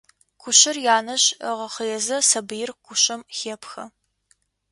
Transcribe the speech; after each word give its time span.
Кушъэр 0.41 0.77
янэжъ 0.97 1.25
ыгъэхъыезэ, 1.49 2.17
сабыир 2.29 2.69
кушъэм 2.85 3.21
хепхэ. 3.37 3.83